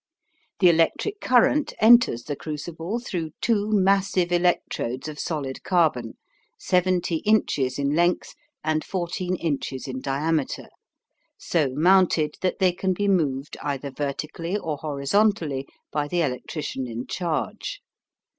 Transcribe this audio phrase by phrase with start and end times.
[0.61, 6.17] The electric current enters the crucible through two massive electrodes of solid carbon,
[6.57, 8.33] 70 inches in length
[8.63, 10.69] and 14 inches in diameter,
[11.37, 17.05] so mounted that they can be moved either vertically or horizontally by the electrician in
[17.05, 17.79] charge.